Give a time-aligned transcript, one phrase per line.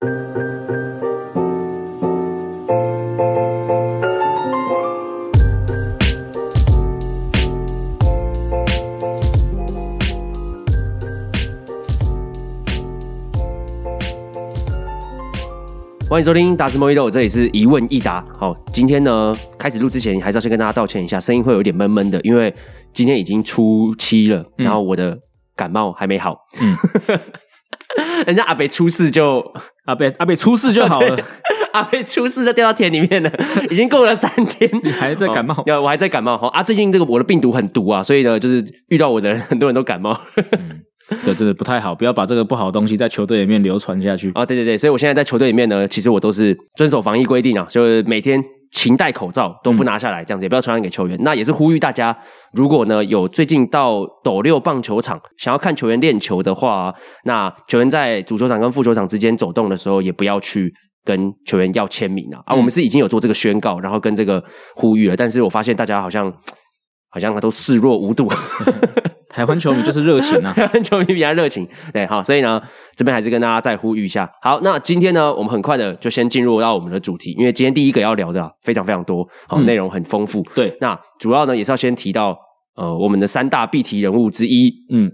[0.00, 0.08] 欢
[16.18, 18.24] 迎收听达斯莫伊豆，这里是一问一答。
[18.38, 22.54] 好，今天呢，开始录之前，还是要先跟大家道歉一下，声音会有点闷闷的，因为
[22.94, 25.18] 今天已经初七了，嗯、然后我的
[25.54, 26.38] 感冒还没好。
[26.58, 26.74] 嗯，
[28.26, 29.44] 人家阿北出事就
[29.86, 31.18] 阿北阿北出事就好了，
[31.72, 33.30] 阿北出事就掉到田里面了，
[33.70, 35.62] 已经过了三天，你还在感冒？
[35.66, 36.38] 要我还在感冒。
[36.38, 40.18] 好啊，最近这个我的病毒很毒啊，所以呢，就是遇到我的人，很多人都感冒。
[40.36, 40.82] 嗯
[41.24, 44.46] 对，这个不太好，不要把这个不好的东西在球队里面流传下去啊！
[44.46, 48.40] 对对对，所以我现在在球队里面呢，其实我都是遵守防疫规定啊，就是每天
[48.72, 51.18] 勤戴口罩，都不拿下来，这样子也不要传染给球员。
[51.22, 52.16] 那也是呼吁大家，
[52.52, 60.72] 如果呢有最近到斗六棒球场想要看球员练球的话，那球员在主球场跟副球场之间走动的时候，也不要去
[61.04, 62.40] 跟球员要签名啊！
[62.46, 64.42] 啊，我们是已经有做这个宣告，然后跟这个
[64.76, 66.32] 呼吁了，但是我发现大家好像
[67.10, 68.30] 好像都视若无睹。
[69.32, 70.52] 台湾球迷就是热情啊！
[70.56, 72.60] 台湾球迷比较热情，对，好，所以呢，
[72.96, 74.28] 这边还是跟大家再呼吁一下。
[74.42, 80.44] 好，那今天呢，我们很快的就先进入到我们的主题，因为今天第一个要聊的啊，非常非常多，好，内容很丰富。
[80.54, 82.36] 对，那主要呢也是要先提到
[82.76, 85.12] 呃我们的三大必提人物之一，嗯。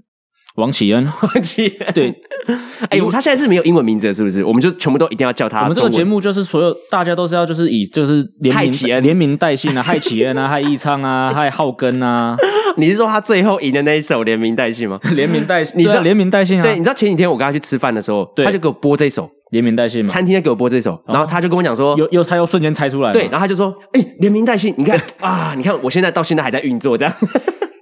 [0.56, 2.09] 王启恩，王启恩，对，
[2.89, 4.42] 哎、欸，他现在是没有英文名字的，是不是？
[4.42, 5.61] 我们就全部都一定要叫他。
[5.61, 12.34] 我们这个节目就是所有大家都是要就是以就是连名连名带姓啊，害启恩啊， 害义昌啊，害浩根啊。
[12.77, 14.98] 你是说他最后赢的那一首连名带姓吗？
[15.14, 16.62] 连名带姓， 你知道连名带姓啊？
[16.62, 20.08] 对，你知道前几天我跟他去吃饭的时候，他就给我播这首连名带姓嘛。
[20.08, 27.14] 餐厅在给我播这首，然后他就跟我讲说，又又他又瞬间猜出来，对，然后他就说，哎、欸，连名带姓，你看 啊，你看我现在到现在还在运作，这样，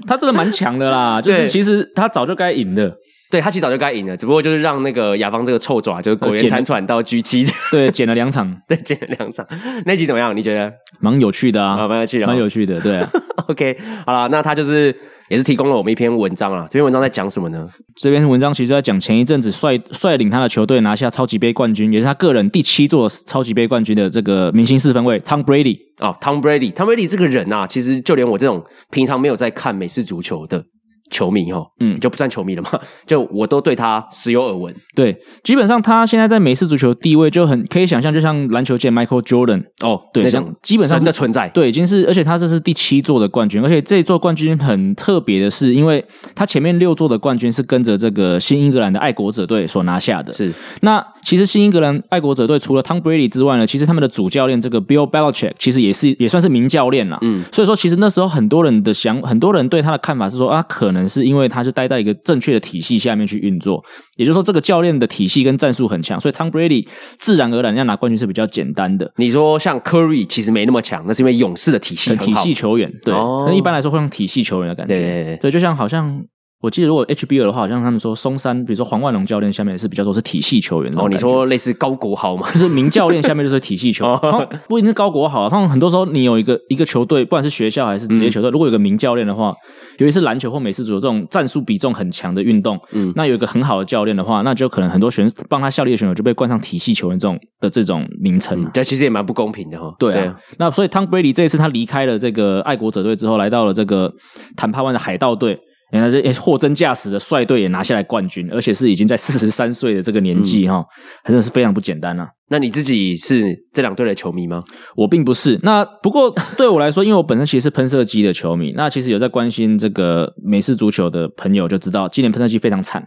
[0.07, 2.95] 他真的蛮强的啦，就是其实他早就该赢的。
[3.35, 9.45] 对，他其实早就该赢了，只不过就是让那个亚方这个臭爪，就是苟延残喘到 G 七，对，剪了两场， 对，剪了两场。
[9.85, 10.37] 那集怎么样？
[10.37, 10.73] 你觉得？
[11.01, 13.11] 蛮有趣的啊，蛮有趣的，蛮有趣的，对啊。
[13.51, 14.95] OK，好了，那他就是
[15.29, 16.65] 也是提供了我们一篇文章啊。
[16.71, 17.69] 这篇文章在讲什么呢？
[18.01, 30.65] 这篇文章其实在讲前一阵子率率领他的球队拿下超级杯冠军，也是他个人第七座超级杯冠军的这个明星四分卫 Tom Brady 哦，Tom Brady，Tom Brady 这个人啊，其实就连我这种平常没有在看美式足球的。
[31.15, 32.69] 球迷哈，嗯，就不算球迷了嘛，
[33.07, 34.75] 就我都对他时有耳闻。
[34.97, 46.05] 对，基本上他现在在美式足球地位就很可以想象，就像篮球界 Michael Jordan 哦，对，像基本上的存在，对，已经是，而且他这是第七座的冠军，而且这一座冠军很特别的是，因为
[46.35, 50.33] 他前面六座的冠军是跟着这个新英格兰的爱国者队所拿下的。
[50.33, 57.19] 是，那其实新英格兰爱国者队除了 Tom Brady 之外呢，其实他们的主教练这个 Bill Belichick 其实也是也算是名教练啦。
[57.23, 61.85] 嗯，所以说其实那时候很多人的想，很多人对他的看法是说啊，可能是因为他是待。
[61.85, 63.79] 在一个正确的体系下面去运作，
[64.17, 66.89] 也就是说，这个教练的体系跟战术很强，所以 Tom Brady
[67.19, 69.13] 自然而然要拿冠军是比较简单的。
[69.17, 76.25] 你说像 Curry 其实没那么强，那是因为勇士的体系很好，体系球员对，那、哦、一般来说会用体系球员的感觉，对对对，对，就像好像。
[76.65, 80.99] 我记得如果 HBL 的话，好像他们说松山，比如说黄万龙教练下面是比较多是体系球员的。
[80.99, 82.51] 哦，你说类似高国豪吗？
[82.53, 84.15] 就是名教练下面就是体系球员。
[84.33, 89.53] 哦、不一定是高国豪，他们很多时候你有一个一个球队，不管是学校还是职业球队，嗯、如果有个名教练的话，
[89.99, 98.67] 尤其是篮球或美式足球这种战术比重很强的运动，嗯，那有一个很好的教练的话，那就可能很多选手帮他效力的选手就被冠上体系球员这种的这种名称。
[98.73, 99.95] 这、嗯、其实也蛮不公平的哈。
[99.99, 104.11] 对啊，对啊，那所以 Tom Brady 这一次他离开了这个爱国者队之后，来到了这个
[104.57, 105.59] 坦帕湾的海盗队。
[105.93, 110.85] 你看这货真价实的率队也拿下来冠军，而且是已经在四十三岁的这个年纪哈，
[111.23, 112.29] 还真的是非常不简单啊。
[112.49, 114.65] 那你自己是这两队的球迷吗？
[114.97, 115.59] 我并不是。
[115.63, 123.03] 那不过对我来说，因为我本身其实是喷射机的球迷，那其实有在关心这个美式足球的朋友就知道，今年喷射机非常惨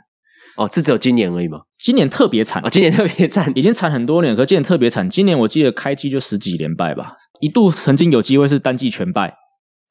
[0.55, 0.69] 哦。
[0.71, 1.59] 是只有今年而已吗？
[1.83, 2.69] 今年特别惨啊！
[2.69, 5.09] 今年特别惨，已经惨很多年，可是今年特别惨。
[5.09, 7.11] 今年我记得开季就十几连败吧，
[7.41, 9.33] 一度曾经有机会是单季全败。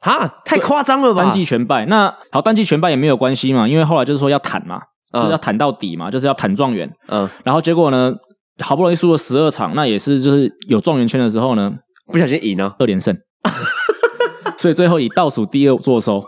[0.06, 1.24] 哈，太夸张了吧！
[1.24, 4.80] 单季全败，那好，单季全败也没有关系嘛，因为后来就是说要谈嘛，
[5.12, 6.88] 嗯、就是要谈到底嘛，就是要谈状元。
[7.08, 8.14] 嗯，然后结果呢，
[8.60, 11.72] 好不容易输了十二场，那也是就是有状元圈的时候呢，
[12.12, 13.16] 不小心赢了二连胜，
[14.56, 16.24] 所以最后以倒数第二坐收，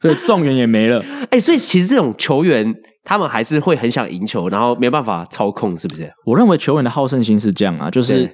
[0.00, 1.00] 所以状元也没了。
[1.22, 2.72] 哎、欸，所以其实这种球员，
[3.02, 6.08] 他们还是会很想赢球，然后没办法操控，是不是？
[6.24, 8.32] 我认为球员的好胜心是这样啊，就是。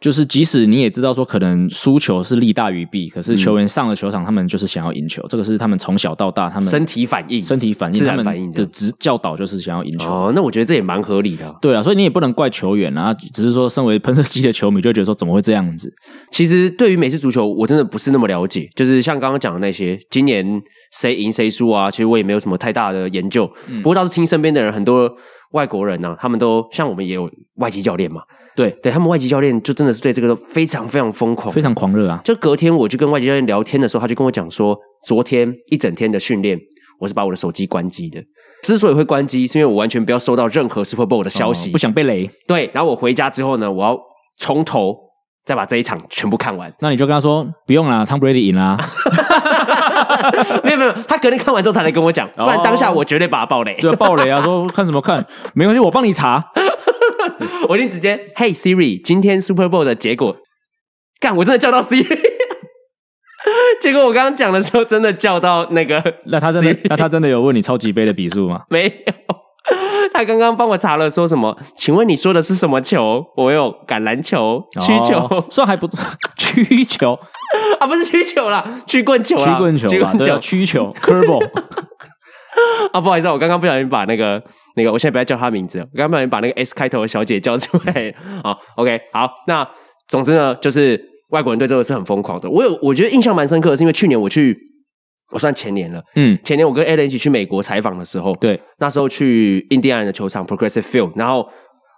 [0.00, 5.20] 就是，即使你也知道说可能输球是利大于弊，可是球员上了球场，他们就是想要赢球。
[5.28, 10.08] 这个是他们从小到大他们身体反应，身体反应，他们的指教导就是想要赢球。
[10.08, 11.52] 哦，那我觉得这也蛮合理的。
[11.60, 15.92] 对啊，所以你也不能怪球员啊，只是说身为喷射机的球迷就会觉得说怎么会这样子？
[16.30, 18.68] 其实对于美式足球，我真的不是那么了解。
[18.76, 20.62] 就是像刚刚讲的那些，今年
[20.92, 23.50] 谁赢谁输啊，其实我也没有什么太大的研究。
[23.82, 25.12] 不过倒是听身边的人很多。
[25.52, 28.20] 外国人呢、啊，他们都像我们也有外籍教练嘛。
[28.58, 32.20] 对，对他们外籍教练就真的是对这个都非常非常疯狂，非常狂热啊！
[32.24, 34.76] 就隔天我就跟外籍教练聊天的时候，他就跟我讲说，
[35.06, 36.58] 昨天一整天的训练，
[36.98, 38.20] 我是把我的手机关机的。
[38.64, 42.28] 之所以会关机，是因为我完全不要收到任何 Super Bowl 的消息，哦，不想被雷。
[42.48, 43.96] 对，然后我回家之后呢，我要
[44.40, 44.92] 从头
[45.44, 46.74] 再把这一场全部看完。
[46.80, 48.76] 那你就跟他说，不用啦，Tom Brady 赢啦。
[50.64, 53.76] 没有没有，他隔天看完之后才来跟我讲，不然当下我绝对把他爆雷。
[53.80, 54.42] 对，爆雷啊！
[54.42, 55.24] 说看什么看？
[55.54, 56.44] 没关系，我帮你查。
[57.68, 60.36] 我一定直接，Hey Siri，今天 Super Bowl 的结果，
[61.20, 62.18] 干，我真的叫到 Siri，
[63.80, 68.62] 结果我刚刚讲的时候，真的叫到那个，那他真的，那他真的有问你超级杯的比数吗？
[68.70, 69.12] 没有，
[70.12, 71.56] 他刚刚帮我查了，说什么？
[71.76, 73.24] 请问你说的是什么球？
[73.36, 76.00] 我有橄榄球、曲球，哦、算还不错，
[76.36, 77.18] 曲球
[77.78, 81.48] 啊，不是曲球啦，曲棍球啦，曲棍球，曲棍球，曲球，Curveball。
[82.92, 84.42] 啊，不好意思，我刚刚不小心把那个
[84.78, 88.14] 那个，我现在不要叫她名字，我刚刚不小心把那个 S 开头的小姐叫出来。
[88.42, 89.68] 好，OK，好，那
[90.06, 90.98] 总之呢，就是
[91.30, 92.48] 外国人对这个是很疯狂的。
[92.48, 94.56] 我有，我觉得印象蛮深刻的，是因为去年我去，
[95.32, 101.46] 我算前年了，嗯，前年我跟 Alan 一起去美国采访的时候，对，那时候去印第安人的球场 Progressive Field，然后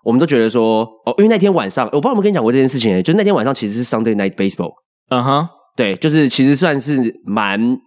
[0.05, 4.73] 我们都觉得说，哦，因为那天晚上，我不知道有没有跟你讲过这件事情，就是那天晚上其实是 Sunday Night Baseball，
[5.11, 7.79] 嗯哼，对，就是其实算是蛮。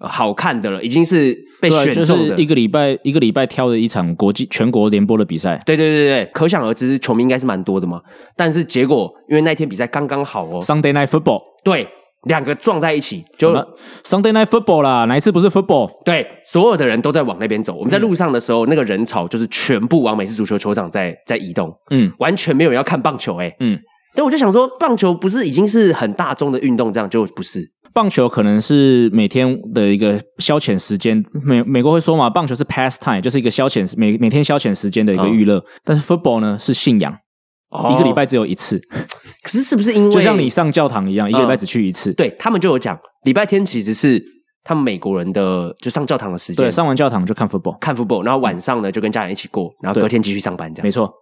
[0.00, 5.60] 好看的了，已经是被选中的，就是、一个礼拜一个礼拜挑的一场国际全国联播的比赛。
[5.66, 8.00] 对对对对，可想而知，球迷应该是蛮多的嘛。
[8.36, 11.86] 但是结果，因为那天比赛刚刚好哦，Sunday Night Football，对，
[12.24, 13.52] 两个撞在一起，就
[14.02, 15.90] Sunday Night Football 啦，哪一次不是 Football？
[16.04, 17.74] 对，所有的人都在往那边走。
[17.74, 23.78] 我们在路上的时候，嗯、那个人潮就是全部往美式足球球场在在移动，嗯，完全没有人要看棒球、欸，哎，嗯。
[24.12, 27.70] 但我就想说，棒球不是已经是很大众的运动，这样就不是。
[27.92, 35.58] 棒球可能是每天的一个消遣时间，美美国会说嘛，棒球是 pastime，就是一个消遣每每天消遣时间的一个娱乐。
[35.58, 37.12] 哦、但是 football 呢是信仰，
[37.70, 38.80] 哦、一个礼拜只有一次。
[39.42, 42.10] 可是是不是因为就像你上教堂一样，一个礼拜只去一次？
[42.10, 44.22] 嗯、对他们就有讲，礼拜天其实是
[44.62, 46.64] 他们美国人的就上教堂的时间。
[46.64, 50.84] 对，上完教堂就看 football，看 football，然后晚上呢就跟家人一起过，然后隔天继续上班这样。
[50.84, 51.12] 没错。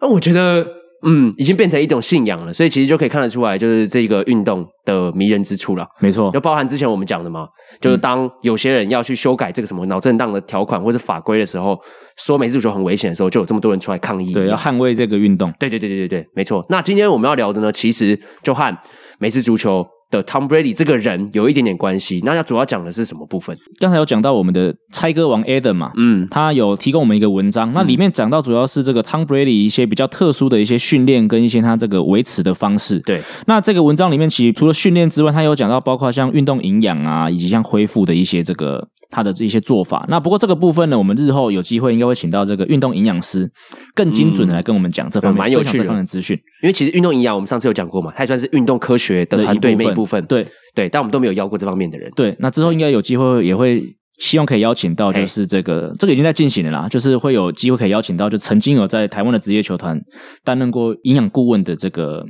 [0.00, 0.79] 那我觉得。
[1.02, 5.86] 嗯，已经变成一种信仰了，所以其实就可以看得出来，就是这个运动的迷人之处了。
[6.00, 7.48] 没错，就包含之前我们讲的嘛，
[7.80, 11.78] 就是当有些人要去修改这个什么脑震荡的条款或者法规的时候，
[12.16, 14.32] 说美式足球很危险的时候，就有这么多人出来抗议。
[14.32, 15.52] 对，要捍卫这个运动。
[15.58, 16.64] 对对对对对对，没错。
[16.68, 18.76] 那今天我们要聊的呢，其实就和
[19.18, 23.56] 美式足球的 Tom Brady 这个人有一点点关系，那他主要讲的是什么部分？
[23.78, 32.98] 刚才有讲到我们的猜歌王 Adam 嘛，嗯，他有提供我们一个文章，那里面讲到主要是这个 Tom Brady 一些比较特殊的一些训练跟一些他这个维持的方式。
[33.00, 38.88] 对，那这个文章里面其实除了训练之外，他有讲到包括像运动营养啊，以及像恢复的一些这个。
[39.10, 43.50] 他的一些做法，那不过这个部分呢，我们日后有机会应该会请到这个运动营养师，
[43.94, 46.38] 更精准的来跟我们讲这方面、嗯、蛮有趣的方面资讯。
[46.62, 50.24] 因为其实运动营养我们上次有讲过嘛，它也算是运动科学的团队一部分。
[50.26, 52.10] 对对，但我们都没有邀过这方面的人。
[52.14, 53.82] 对，那之后应该有机会也会
[54.18, 59.98] 希望可以邀请到，就是这个、欸、这个已经在进行了啦，就是会有机会可以邀请到，就曾经有在台湾的职业球团
[60.44, 62.24] 担任过营养顾问的这个。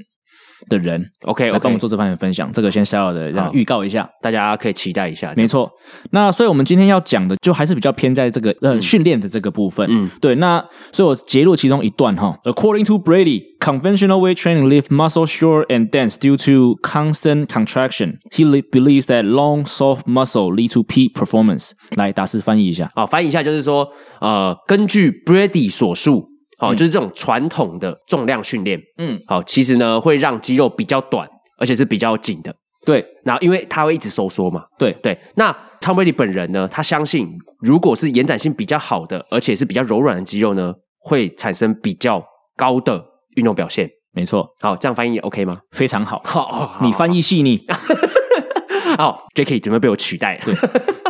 [0.71, 1.51] 的人，OK.
[1.51, 5.35] 来帮我们做这方面的分享，这个先小小的让预告一下，大家可以期待一下。
[5.37, 5.71] 没错，
[6.13, 9.87] 那所以我们今天要讲的就还是比较偏在这个呃、嗯、训练的这个部分。
[9.91, 12.39] 嗯，对，那所以我截录其中一段哈。
[12.45, 18.19] According to Brady, conventional weight training leaves muscle short and dense due to constant contraction.
[18.31, 21.73] He believes that long, soft muscle lead to peak performance.
[21.97, 22.91] 来，达斯翻译一下。
[22.95, 23.89] 好，翻译一下就是说，
[24.21, 26.30] 呃，根据 Brady 所述。
[26.61, 31.27] 好，就是这种传统的重量训练，嗯，好，其实呢会让肌肉比较短，
[31.59, 33.05] 而且是比较紧的，对。
[33.25, 35.19] 然后因为它会一直收缩嘛，对对。
[35.37, 35.51] 那
[35.81, 37.29] Tom Brady 本人呢，他相信
[37.61, 42.23] 如果是延展性比较好的，而且是比较柔软的肌肉呢，会产生比较
[42.57, 43.03] 高的
[43.37, 43.89] 运动表现。
[44.13, 44.47] 没错。
[44.61, 45.59] 好，这样翻译 OK 吗？
[45.71, 46.21] 非常好。
[46.27, 47.65] 好，你翻译细腻。
[48.99, 50.43] 好，Jacky 准备被我取代了。
[50.45, 50.55] 对，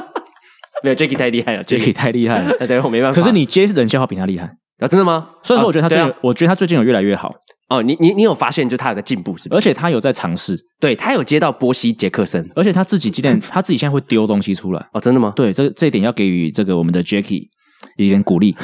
[0.85, 2.67] 没有 Jacky 太厉害了，Jacky 太厉害了。
[2.67, 3.21] 对，我没办法。
[3.21, 4.51] 可是你接冷笑话比他厉害。
[4.81, 5.29] 啊，真的吗？
[5.43, 7.33] 所以说，我觉得他最近，啊啊、我觉得他最近有越来越好
[7.69, 7.83] 哦。
[7.83, 9.59] 你你你有发现，就他有在进步，是不是？
[9.59, 15.33] 而且他有在尝试，对他有接到波西杰克森，而且他自己今天 他自己现在会丢东西出来哦，真的吗？
[15.37, 17.49] 对，这这一点要给予这个我们的 Jackie
[17.97, 18.57] 一点鼓励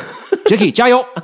[0.46, 1.04] ，Jackie 加油。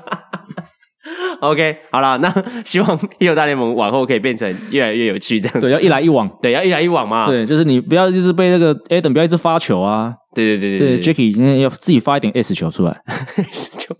[1.40, 2.32] OK，好了，那
[2.64, 5.62] 希望《一流大联盟》往后可以变成越来越有趣，这样子。
[5.62, 7.26] 对，要一来一往，对，要一来一往嘛。
[7.26, 10.14] 对，就是你不要就是被那个 Adam 不要一直发球啊。
[10.34, 13.00] 对对对对，对，Jacky 今天要自己发一点 S 球出来。
[13.36, 13.94] S 球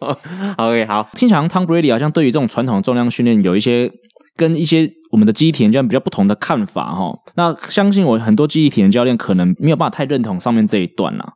[0.56, 1.08] ，OK，好。
[1.14, 3.90] 经常 Tom Brady 好像对于这种传统的重量训练有一些
[4.36, 7.12] 跟一些我们的记忆体能教练比较不同的看法哈。
[7.34, 11.34] 那相信我，很多记忆体能教练可能没有办法太认同上面这一段啦。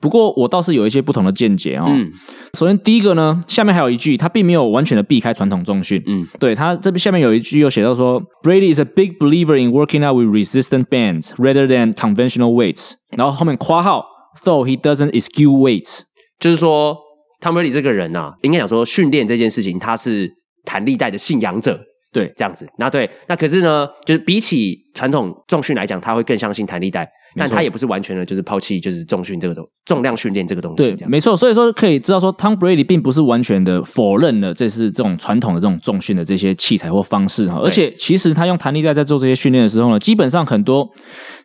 [0.00, 1.86] 不过我倒是有一些不同的见解哦。
[1.88, 2.12] 嗯，
[2.56, 6.00] 首先第一个呢，下面还有一句，他并没有完全的避开传统重训。
[6.06, 12.92] 嗯，对，他这边下面有一句又写到说，Brady is a big believer in working out with resistant bands rather than conventional weights。
[13.16, 14.04] 然后后面括号
[14.44, 16.00] ，though he doesn't eschew weights，
[16.38, 16.96] 就是说
[17.40, 20.30] ，Tom Brady 这个人啊，应该讲说训练这件事情，他是
[20.64, 21.80] 弹力带的信仰者。
[22.12, 30.94] 对，这样子，那对，那可是呢，就是比起传统重训来讲，他会更相信弹力带，但他也不是完全的，就是抛弃就是重训这个东重量训练这个东西。
[30.94, 40.88] 对，没错，所以说可以知道说，Tom Brady 并不是完全的否认了这是这种传统的这种重训的这些器材或方式哈，而且其实他用弹力带在做这些训练的时候呢，基本上很多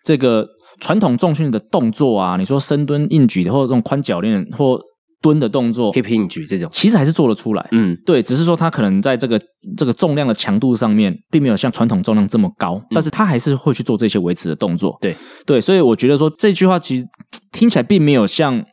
[0.05, 0.47] 这个
[0.81, 4.77] 传统重训的动作啊，你说深蹲、硬举的，或者这种宽脚链或。
[5.23, 7.67] 蹲的动作，hip hinge 举这种，其实还是做得出来。
[7.73, 9.39] 嗯，对，只是说他可能在这个
[9.77, 14.97] 这个重量的强度上面，并没有像传统重量这么高，嗯、但是他还是会去做这些维持的动作。
[14.99, 17.05] 对，对，所以我觉得说这句话其实
[17.51, 18.65] 听起来并没有像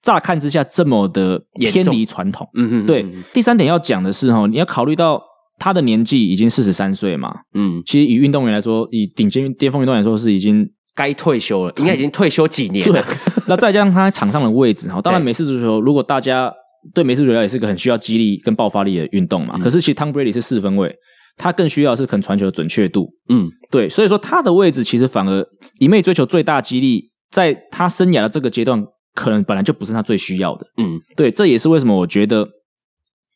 [0.00, 2.46] 乍看之下这么的偏离传统。
[2.54, 3.04] 嗯嗯，对。
[3.34, 5.20] 第三点要讲的是哈，你要考虑到
[5.58, 7.40] 他的年纪已经四十三岁嘛。
[7.54, 10.70] 嗯，其实以运动员来说，以顶尖巅峰运动员来说是已经。
[10.98, 13.04] 该退休了，应该已经退休几年了。
[13.46, 16.52] 那再加上他在场上的位置哈，当然美式足球，如果大家
[16.92, 19.54] 对美式足球也是个很需要激励跟爆发力的运动嘛。
[19.56, 20.92] 嗯、可是其实 Tom Brady 是四分位，
[21.36, 23.08] 他更需要是可能传球的准确度。
[23.28, 25.46] 嗯，对，所以说他的位置其实反而
[25.78, 30.66] 一味追求最大激励，在他生涯的这个阶段，可能本来就不是他最需要的。
[30.78, 32.48] 嗯，对，这也是为什么我觉得。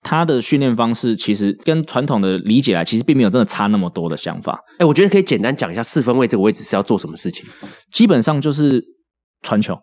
[0.02, 4.58] 他的训练方式其实跟传统的理解来，其实并没有真的差那么多的想法。
[4.78, 7.46] 哎，我觉得可以简单讲一下四分卫这个位置是要做什么事情。
[7.92, 8.82] 基本上就是
[9.42, 9.78] 传球，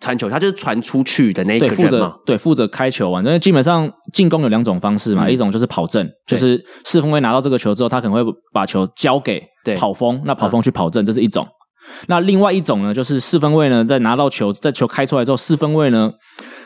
[0.00, 3.22] 传球，他就是传出去的那一个人对，负责对负责开球啊。
[3.22, 9.42] 因为基本上进攻有两种方式嘛，嗯、一种就是跑阵，就是四分卫拿到这个球之后，他可能会把球交给
[9.78, 11.46] 跑锋，那跑锋去跑阵，这是一种。
[12.08, 16.10] 那另外一种呢，就是四分卫呢在拿到球，在球开出来之后，四分卫呢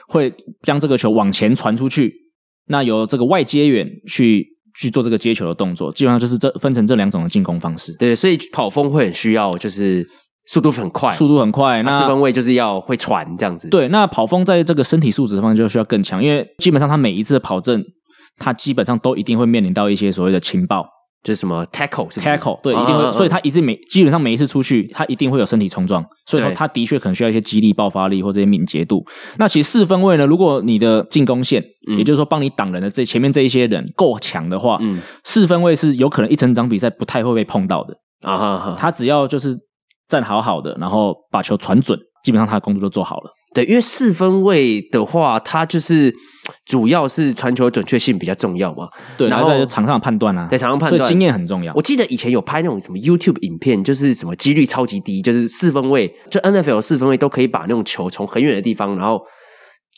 [0.09, 2.26] 会将这个球往前传出去。
[2.69, 4.47] 那由这个外接员去
[4.79, 7.97] 去做这个接球的动作，基本上就是这分成这两种的进攻方式。
[7.99, 10.07] 对，所以跑锋会很需要，就是
[10.47, 11.83] 速度很快，速度很快。
[11.83, 13.69] 那四分卫就是要会传这样子。
[13.69, 17.85] 对，那跑锋在这个身体素质方面就需要更强，因为基本上他每一次的跑阵，
[18.39, 20.87] 他基本上都一定会面临到一些所谓的情报。
[21.23, 29.05] 就是什么 tackle 是 tackle 对，一定会，所以他一直每基本上每一次出去，他一定会有身体冲撞，所以说他的确可能需要一些激励、爆发力或这些敏捷度。
[29.39, 31.65] 那其实四分位呢，如果你的进攻线，
[31.99, 38.77] 也就是说帮你挡人的这前面这一些人够强的话，嗯，四分位是有可能一整场比赛不太会被碰到的啊。
[38.79, 39.57] 他只要就是
[40.09, 43.31] 站好好的，然后把球传准，基本上他的工作就做好了。
[43.55, 46.15] 对，因为四分位的话，它就是
[46.67, 48.87] 主要是传球准确性比较重要嘛。
[49.17, 51.73] 对，然后在场上判断啊，在场上判断，经验很重要。
[51.75, 59.23] 我记得以前有拍那种什么 YouTube 影片，就是什么几率超级低，就是四分位，就 NFL 四分位都可以把那种球从很远的地方，然后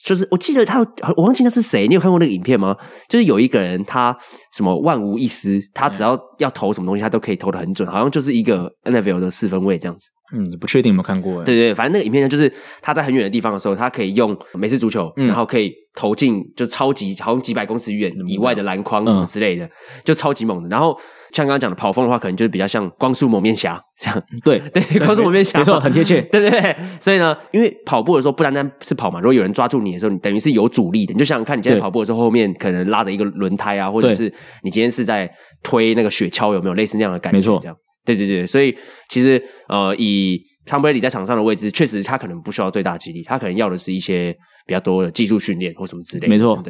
[0.05, 0.79] 就是我记得他，
[1.17, 2.77] 我忘记那是谁，你有看过那个影片吗？
[3.09, 4.17] 就是有一个人，他
[4.55, 10.09] 什么万无一失，他只要要投什么东西，他都可以投的很准，好像就是一个 NFL 的四分位这样子。
[10.33, 11.43] 嗯，你不确定有没有看过？
[11.45, 19.71] 对对，反正那个影片呢，就是他在很远的地方的时候，他可以用美式足球，嗯、然后可以投进就超级好像几百公尺远以外的篮筐什么之类的，嗯、
[20.05, 20.69] 就超级猛的。
[20.69, 20.97] 然后
[21.33, 24.23] 像刚刚讲的跑风的话，可能就是比较像光速蒙面侠这样。
[24.45, 26.21] 对对， 光速蒙面侠，没错，很贴切。
[26.23, 31.13] 对对对，所以呢，因为跑步的时候不单单是跑嘛，如果有人抓住你的时候，你等于是有阻力的。
[31.15, 34.33] 你就想想看，你今天跑步的时候，后面可能拉着一个轮胎啊，或者是
[34.63, 35.31] 你今天是在
[35.63, 37.39] 推那个雪橇，有没有类似那样的感觉？
[37.39, 37.77] 没错，这样。
[38.17, 38.77] 对对对，所以
[39.09, 40.41] 其实呃以。
[40.69, 44.37] Tom Brady 在场上的位置，确实他可能不需要最大激励，他可能要的是一些
[44.67, 46.29] 比较多的技术训练或什么之类的。
[46.29, 46.63] 没错，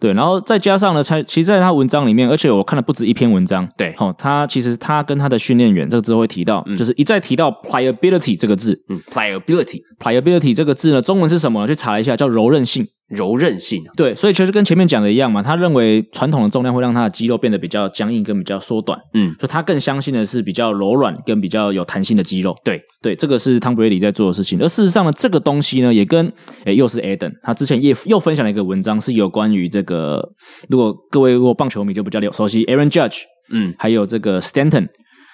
[0.00, 11.66] 对，然后再加上呢，才其实在他文章里面，而且我看了不止一篇文章，对，好，他其实他跟他的训练员，这个之后会提到，嗯、就是一再提到 pliability 这个字，嗯，pliability，pliability 这个字呢，中文是什么呢？
[11.66, 12.86] 去查一下，叫柔韧性。
[13.12, 24.58] 柔韧性，对，所以其实跟前面讲的一样嘛，他认为传统的重量会让他的肌肉变得比较僵硬跟比较缩短，嗯，所以他更相信的是比较柔软跟比较有弹性的肌肉，对，对，这个是 Tom Brady 在做的事情。
[24.60, 26.32] 而事实上呢，这个东西呢，也跟
[26.64, 30.26] 诶又是 Adam，他之前也又分享了一个文章，是有关于这个，
[30.70, 33.18] 如果各位如果棒球迷就比较熟悉 Aaron Judge，
[33.50, 34.88] 嗯，还有这个 Stanton，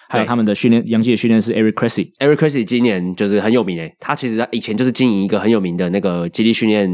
[0.09, 6.91] 还有他们的训练洋基的训练师 Eric Cressey，Eric Cressey 今年就是很有名诶，他其实他以前就是经营一个很有名的那个肌力训练。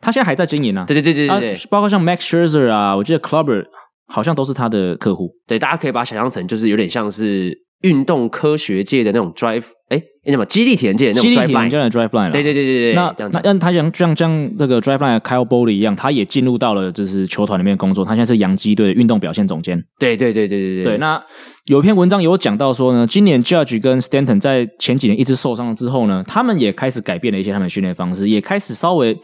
[0.00, 3.64] 他现在还在经营呢、啊，对对对对对，啊、包括像 Max Scherzer 啊，我记得 Clubber
[4.06, 5.30] 好像都是他的客户。
[5.46, 12.94] 对，大家可以把它想象成就是有点像是运动科学界的那种 drive，哎，那什么激励体能界的那种 drive line，drive line 对对对对对。
[12.94, 19.82] 那那让他像像像那个 drive line Kyle Boley 一样，他也进入到了就是球团里面工作，他现在是洋基队运动表现总监。
[19.98, 20.84] 对对对对对对。
[20.84, 21.20] 对，那
[21.64, 29.18] 有一篇文章有讲到说呢，今年 Judge 跟 Stanton 在前几年一直受伤了之后呢，他们也开始改变了一些他们的训练方式，也开始稍微。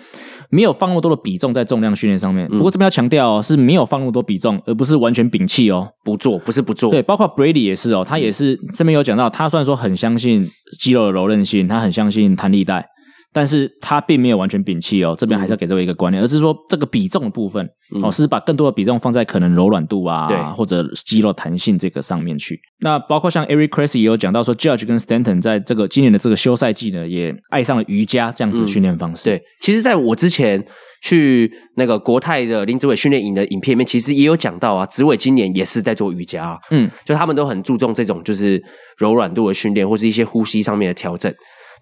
[0.52, 6.90] 没有放那么多的比重在重量训练上面，不过这边要强调哦，是没有放那么多比重，而不是完全摒弃哦，不做，不是不做。
[6.90, 10.46] 对，包括 Brady 也是哦，他也是这边有讲到，他虽然说很相信
[10.78, 12.86] 肌肉的柔韧性，他很相信弹力带。
[13.32, 20.36] 但是他并没有完全摒弃哦，这边还是要给这位一个观念，嗯、而是说这个比重的部分、嗯、哦，是把更多的比重放在可能柔软度啊，对。
[20.54, 22.60] 或者肌肉弹性这个上面去。
[22.80, 29.30] 那包括像 Eric Cressey 也有讲到说，Judge 跟 Stanton 在这个今年的这个休赛季呢，也爱上了瑜伽这样子的训练方式。
[29.30, 30.62] 嗯、对，其实在我之前
[31.02, 38.62] 去那个国泰的林子伟训练营的影片里面，其实也有讲到啊，子伟今年也是在做瑜伽，嗯，就他们都很注重这种就是
[38.98, 41.32] 柔软度的训练，或是一些呼吸上面的调整。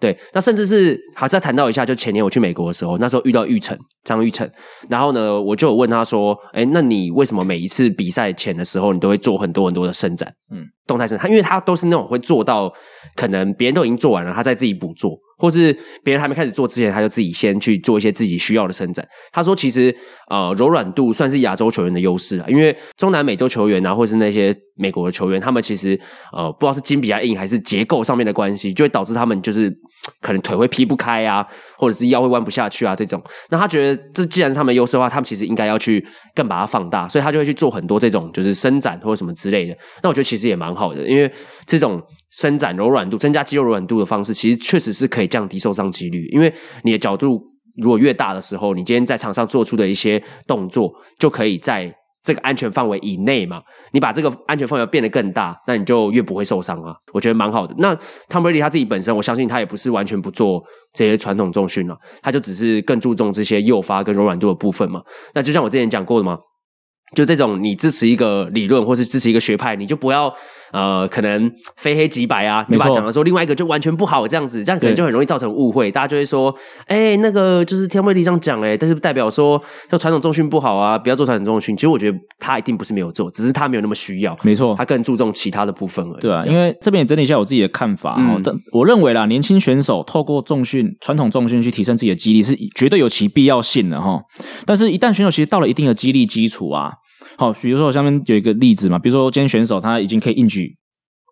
[0.01, 4.49] 对，那甚至是还是要谈到一下，就前年我去美国的时候，那时候遇到玉成张玉成，
[4.89, 10.27] 然后呢，我就有问他说：“哎，那你为什么每一次比赛前的时候，你都会做很多很多的伸展？
[10.51, 11.23] 嗯，动态伸展？
[11.23, 12.73] 他因为他都是那种会做到，
[13.15, 19.03] 可能别人都已经做完了，他再自己补做。”或是别人还没开始做之前，他就自己先去做一些自己需要的伸展。
[19.31, 19.95] 他说：“其实
[20.29, 25.97] 呃，柔软度算是亚洲球员的优势啊，因为中南美洲球员啊，或是那些美国的球员，他们其实
[26.33, 29.71] 呃，不知道是筋比较硬，还是结构上面的关系，就会导致他们就是
[30.19, 31.45] 可能腿会劈不开啊，
[31.77, 33.21] 或者是腰会弯不下去啊这种。
[33.49, 39.77] 那他觉得这既然是他们优势的话，他们其实应该要去更把它放大，所以他就会去做很多这种就是伸展或者什么之类的。
[40.01, 41.31] 那我觉得其实也蛮好的，因为
[41.65, 42.01] 这种。”
[42.33, 46.25] 伸展柔软度，增加肌肉柔软度的方式，其实确实是可以降低受伤几率。
[46.31, 47.41] 因为你的角度
[47.75, 53.61] 如果越大的时候，你今天在场上做出的一些动作，就可以在这个安全范围以内嘛。
[53.91, 56.95] 你把这个安全范围变得更大，那你就越不会受伤啊。
[57.13, 57.73] 我觉得蛮好的。
[57.77, 57.95] 那
[58.29, 60.63] Tom Brady 他自己本身，我相信他也不是完全不做
[60.93, 65.01] 这些传统重训了，他就只是更注重这些诱发跟柔软度的部分嘛。
[65.33, 66.37] 那就像我之前讲过的嘛。
[67.13, 70.33] 就这种，你支持一个理论，或是支持一个学派，你就不要
[70.71, 72.65] 呃，可能非黑即白啊。
[72.69, 75.91] 你把它讲的说，另外一个就完全不好，这样子，这样可能就很容易造成误会。
[75.91, 76.53] 大家就会说，
[76.87, 81.75] 哎、欸，那个就是天威力这样讲，哎，但是不代表说就传统重训不好啊，不要做传统重训。
[81.75, 84.35] 其实我觉得他一定不是没有做，只是他没有那么需要。
[84.43, 86.21] 没错，他更注重其他的部分而已。
[86.21, 88.39] 对啊，因为这边也整理一下我自己的看法哦。
[88.43, 94.21] 但、嗯、我认为啦，年轻选手透过重训、传统重训去提升自己的肌力是绝对有其必要性的哈。
[94.65, 96.93] 但是，一旦选手其实到了一定的肌力基础啊。
[97.41, 100.77] 好，比如说我下面有一个例子嘛，比如说今天选手他已经可以硬举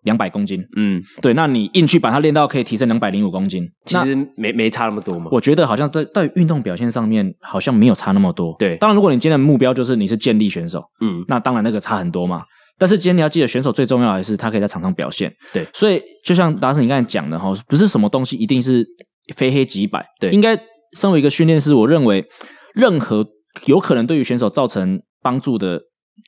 [0.02, 5.26] 两百公斤，嗯，对，那你硬去把它练到可以提升两百零五公斤，其实没没差那么多嘛。
[5.30, 8.56] 我觉得好像在在运动表现上面好像没有差那么多。
[8.58, 12.42] 对，当然如果你今天的目标就是你是健力选手，嗯，那当然那个差很多嘛。
[12.76, 15.32] 但是今天你要记得，选手最重要还是他可以在场上表现。
[15.52, 18.84] 对，所以就像达斯你刚才讲的哈，不是什么东西一定是
[19.36, 20.04] 非黑即白。
[20.18, 20.58] 对，应该
[20.96, 22.24] 身为一个训练师，我认为
[22.74, 23.24] 任何
[23.66, 25.80] 有可能对于选手造成帮助的。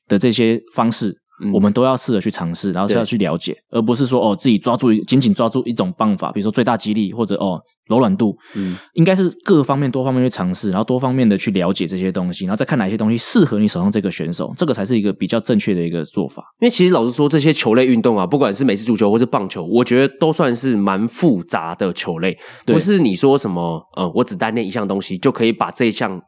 [0.09, 16.45] 的这些方式，嗯、我们都要试着去尝试，然后是要去了解，而不是说哦自己抓住紧紧抓住一种办法，比如说最大肌力或者哦柔软度，嗯，应该是各方面多方面去尝试，然后多方面的去了解这些东西，然后再看哪些东西适合你手上这个选手，这个才是一个比较正确的一个做法。
[16.61, 26.23] 因为其实老实说，这些球类运动啊，不管是美式足球或是棒球，我觉得都算是蛮复杂的球类，对不是你说什么呃，我只单练一项东西就可以把这一项。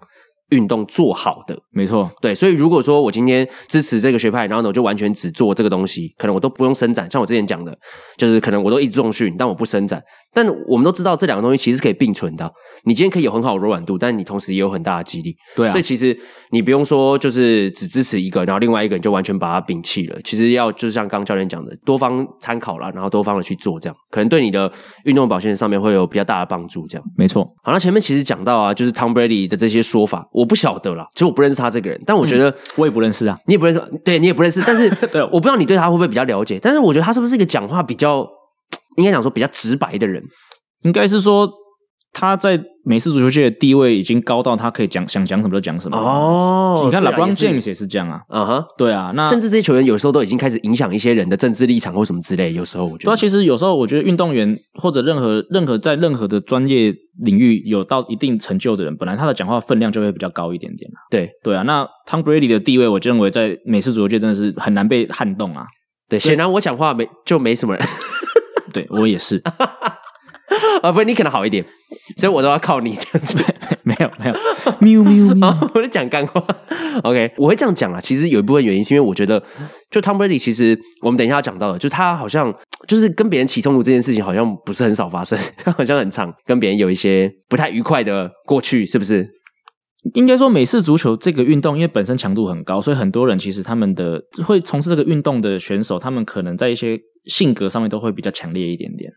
[0.50, 7.76] 运动做好的，没错，对，所以如果说我今天支持这个学派，然后呢，我就完全只做这个东西，可能我都不用伸展，像我之前讲的，
[8.16, 10.02] 就是可能我都一直重训，但我不伸展。
[10.34, 12.50] 但我们都知道这两个东西其实是可以并存的。
[12.84, 15.70] 你今天可以有很好的柔软度，但是你同时也有很大的肌力，对啊。
[15.70, 16.14] 所以其实
[16.50, 20.18] 你不用说就是只支持一个，然后另外一个你就完全把它摒弃了。
[20.24, 24.70] 其实要就是像刚教练讲的，多方参考啦，然后多方的去做，这样可能对你的
[25.04, 26.86] 运动表现上面会有比较大的帮助。
[26.88, 27.44] 这样没错。
[27.62, 38.26] 好，那前面其实讲到啊，就是 Tom Brady 的这些说法，我不晓得啦，其实我不认识他这个人，但我觉得、嗯、我也不认识啊，你也不认识，对你也不认识，但是 对，我不知道你对他会不会比较了解，但是我觉得他是不是一个讲话比较
[38.96, 40.22] 应该讲说比较直白的人。
[40.82, 41.50] 应该是说
[42.12, 46.82] 他在美式足球界的地位已经高到他可以讲想讲什么就讲什么哦。
[46.84, 52.52] 你看 LeBron James 也是这样啊，嗯哼，对啊，那甚至这些球员有时候都已经开始影响一些人的政治立场或什么之类。
[52.52, 60.88] 有时候我觉得，对，其实有时候我觉得运动员或者任何任何在任何的专业领域有到一定成就的人，本来他的讲话分量就会比较高一点点。
[61.10, 65.64] 对对啊，那 Tom Brady 的地位，我就认为在美式足球界真的是很难被撼动啊。
[66.08, 67.82] 对，显然我讲话没就没什么人，
[68.74, 69.40] 对我也是。
[70.82, 71.64] 啊，不是你可能好一点，
[72.18, 73.38] 所以我都要靠你这样子。
[73.82, 76.44] 没有没有，喵喵喵， 我在讲干话。
[77.02, 78.00] OK，我会这样讲啊。
[78.00, 79.42] 其实有一部分原因是因为我觉得，
[79.90, 82.54] 就 Tom Brady，其实我们等一下要讲到的，就他好像
[82.86, 85.38] 就是跟别人起冲突这件事情，好像不是很少发生，
[85.76, 89.28] 好像很常跟别人有一些不太愉快的过去，是不是？
[90.12, 99.10] 应该说，美式足球这个运动，因为本身强度很高，所以很多人其实他们的会从事这个运动的选手，他们可能在一些性格上面都会比较强烈一点点。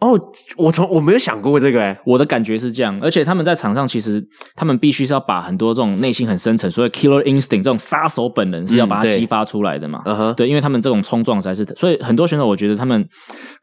[0.00, 0.20] 哦，
[0.56, 2.98] 我从我没有想过这个诶，我的感觉是这样。
[3.00, 4.22] 而且他们在场上，其实
[4.54, 10.02] 他们必须是要把很多这种内心很深沉，所谓 killer instinct 这种杀手本能是要把它激发出来的嘛。
[10.04, 13.08] 嗯哼，对，因为他们这种冲撞才是，所以很多选手我觉得他们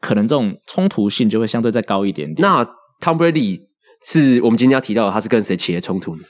[0.00, 2.42] 可能这种冲突性就会相对再高一点点。
[2.42, 2.64] 那
[3.00, 3.60] Tom Brady
[4.04, 6.22] 是我们今天要提到的，他是跟谁起的冲突呢？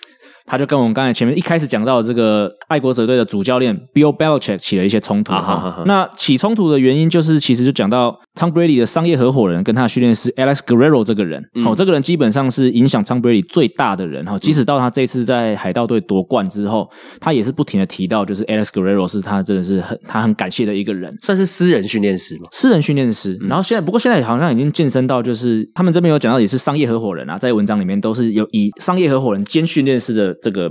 [0.47, 5.33] 他就跟我们刚才前面一开始讲到的这个爱国者队的主教练 Bill Belichick 起了一些冲突。
[5.33, 11.43] 啊哈哈那起冲突的原因就是，其实就讲到 Tom Brady 的商业合伙人跟他的训练师 Alex Guerrero 这个人。
[11.65, 14.25] 哦，这个人基本上是影响 Tom Brady 最大的人。
[14.25, 16.89] 哈，即使到他这次在海盗队夺冠之后，
[17.21, 22.49] 他也是不停的提到，就是 Alex Guerrero 是他真的是很他很感谢的一个人，算是私人训练师嘛。
[22.53, 23.39] 私人训练师。
[23.49, 30.71] 然后现在，不过现在好像已经晋升到，就是他们这边有讲到也是商业合伙人啊，在文章里面都是有以商业合伙人兼训练师的这个。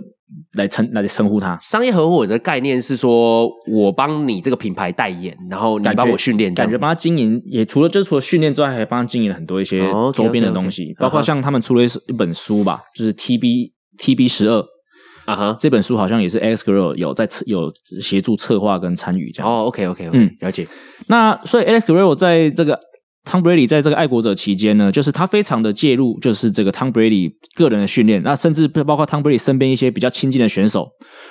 [0.53, 9.81] 来称来称呼他，商业合伙的概念是说，我帮你这个品牌代言，然后你帮我训练，感觉帮他经营，也除了就除了训练之外，还帮他经营了很多一些
[10.13, 11.01] 周边的东西，哦、okay, okay, okay.
[11.01, 14.65] 包括像他们出了一本书吧，就是 TB TB 十二
[15.25, 17.69] 啊哈，这本书好像也是 Alex Guerrero 有在策有
[18.01, 19.53] 协助策划跟参与这样。
[19.53, 20.65] 哦，OK OK OK，嗯，了解。
[21.07, 22.79] 那所以 Alex Guerrero 在这个。
[23.23, 30.89] Tom Brady 在这个爱国者期间呢，就是他非常的介入，就是这个 Tom Brady 个人的训练，那甚至包括 Tom Brady 身边一些比较亲近的选手，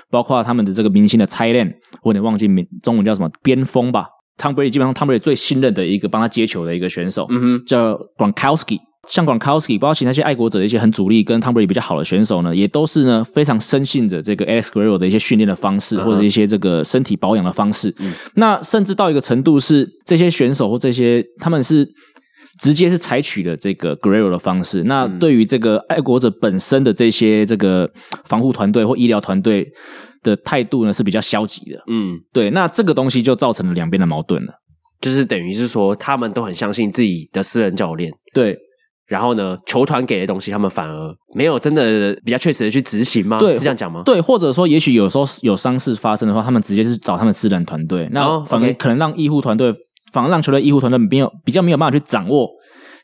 [0.09, 4.07] 包括他们的这个明星的 tight end，我有点忘记名中文叫什么边锋吧。
[4.39, 8.79] Tom Brady 基本上 Tom Brady 最信任的一个帮他接球的一个选手，嗯哼，叫 Gronkowski。
[9.09, 17.95] 像 Gronkowski，包括其他一些爱国者的一些很主力跟 Tom Brady 比较好的选手呢，也都是呢非常深信着这个 Alex Guerrero 的一些训练的方式，或者一些这个身体保养的方式。
[17.99, 21.89] 嗯、那甚至到一个程度是，这些选手或这些他们是
[22.61, 24.83] 直接是采取了这个 Guerrero 的方式。
[24.83, 27.91] 那对于这个爱国者本身的这些这个
[28.27, 29.67] 防护团队或医疗团队
[30.23, 31.83] 的态度呢是比较消极的。
[31.89, 32.51] 嗯，对。
[32.51, 34.53] 那这个东西就造成了两边的矛盾了，
[35.01, 38.13] 就是等于是说他们都很相信自己的私人教练。
[38.35, 38.59] 对。
[39.11, 43.41] 然后呢，球团给的东西，他们反而没有真的比较确实的去执行吗？
[43.41, 44.03] 对，是这样讲吗？
[44.07, 49.75] 对，或者说，也许有时候有伤势发生的话，他们直接是找他们私人团队，那反而可能让医护团队，
[50.13, 52.49] 反而让球队医护团队没有比较没有办法去掌握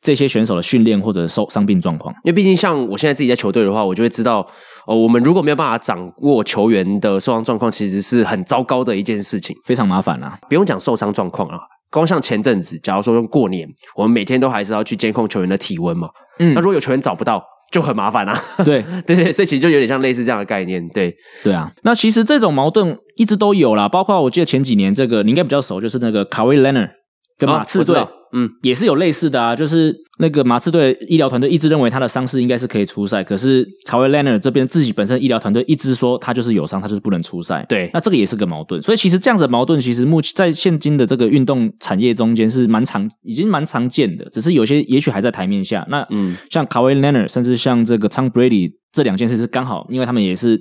[0.00, 2.14] 这些选手的训练或者受伤病状况。
[2.22, 4.46] 因为毕竟像我现在自己在球队的话，我就会知道，
[4.86, 10.38] 哦，我们如果没有办法掌握球员的受伤状况，其实是很糟糕的一件事情，非常麻烦啊。
[10.48, 11.58] 不用讲受伤状况啊。
[11.96, 16.10] 光像前阵子，假如说用过年，我们每天都还是要去监控球员的体温嘛。
[16.38, 18.38] 嗯，那如果有球员找不到，就很麻烦啊。
[18.62, 20.86] 对， 对对，所以其实就有点像类似这样的概念。
[20.90, 21.72] 对，对啊。
[21.84, 26.90] 那其实这种矛盾一直都有啦，包括我记得前几年这个你应该比较熟，就是那个 Kawhi Leonard
[27.38, 27.96] 跟马刺队。
[27.96, 37.64] 哦嗯，也是有类似的啊，就是那个马刺队医疗团队一直认为他的伤势应该是可以出赛，可是 Kawhi Leonard 这边自己本身医疗团队一直说他就是有伤，他就是不能出赛。
[37.66, 38.82] 对，那这个也是个矛盾。
[38.82, 45.86] 所以其实这样子的矛盾，其实目前在现今的这个运动产业中间是蛮常，已经蛮常见的，只是有些也许还在台面下。
[45.88, 50.60] 那嗯，像 Kawhi Leonard，甚至像这个 Tom Brady 这两件事是刚好，因为他们也是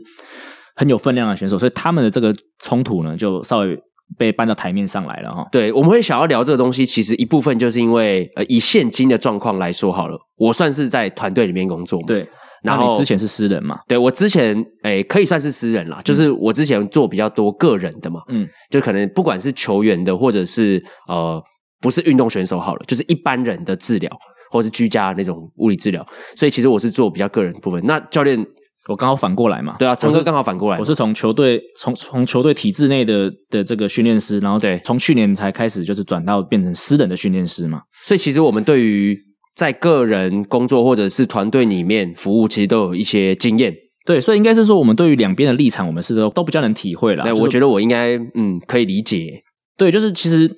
[0.78, 3.78] 很有分量的选手，所以他们的这个冲突呢，就稍微。
[4.18, 12.26] 被搬到台面上来了哈，对，我们会想要聊这个东西，其实一部分就是因为，呃，以现今的状况来说好了，我算是在团队里面工作，对，
[12.64, 21.42] 然后你之前是私人嘛，对，我之前，诶，可以算是私人啦，就是我之前做比较多个人的嘛，嗯，就可能不管是球员的，或者是呃，
[21.82, 24.10] 不是运动选手好了，就是一般人的治疗，
[24.52, 28.46] 或者是居家那种物理治疗，所以其实我是做比较个人的部分，那教练。
[28.90, 39.18] 我刚好反过来嘛，对啊，从这刚好反过来，我是从球队从从球队体制内的的这个训练师，然后对，从去年才开始就是转到变成私人的训练师嘛，所以其实我们对于
[39.56, 43.74] 在个人工作或者是团队里面服务，其实都有一些经验，
[44.06, 47.24] 对，所以应该是说我们对于两边的立场，我们是都都比较能体会了。
[47.24, 49.42] 对，我觉得我应该嗯可以理解，
[49.78, 50.52] 对，就是其实。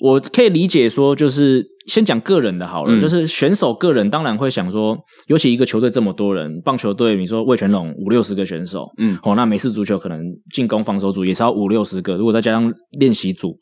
[0.00, 13.56] 我可以理解说，就是先讲个人的好了，嗯、就是选手个人当然会想说，尤其一个球队这么多人，棒球队你说魏全龙五六十个选手，嗯，哦，那美式足球可能进攻防守组也是要五六十个，如果再加上练习组，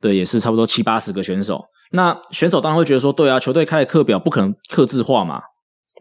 [0.00, 1.60] 对，也是差不多七八十个选手。
[1.92, 5.40] 那选手当然会觉得说，对啊，球队开的课表不可能客制化嘛，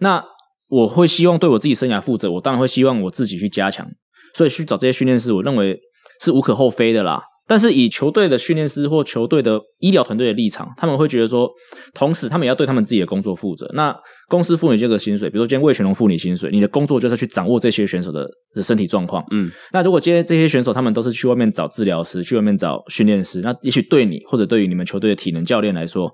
[0.02, 0.24] 那
[0.68, 3.88] 我会希望对我自己生涯负责，我当然会希望我自己去加强，
[4.34, 5.80] 所以去找这些训练师，我认为
[6.24, 7.22] 是无可厚非的啦。
[7.48, 11.48] 但是以球队的训练师或球队的医疗团队的立场，他们会觉得说，
[11.94, 13.70] 同时他们也要对他们自己的工作负责。
[13.76, 13.96] 那
[14.28, 19.24] 公司付你这个薪水，比如说今天魏全龙付你薪水，你的工作就是去掌握这些选手的的身体状况。
[19.32, 26.12] 嗯，那如果今天这些选手他们都是去外面找治疗师，去外面找训练师，那也许对你或者对于你们球队的体能教练来说，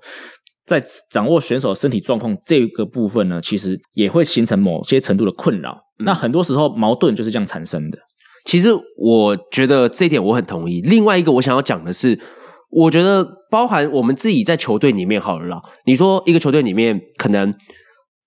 [0.66, 5.72] 在掌握选手的身体状况这个部分呢，其实也会形成某些程度的困扰。
[5.98, 7.98] 嗯、那很多时候矛盾就是这样产生的。
[8.44, 10.80] 其实我觉得这一点我很同意。
[10.82, 12.18] 另外一个我想要讲的是，
[12.70, 15.60] 我觉得包含我们自己在球队里面好了啦。
[15.86, 17.54] 你说一个球队里面可能